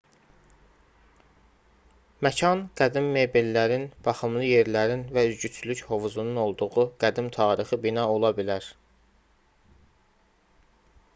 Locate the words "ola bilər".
8.15-8.71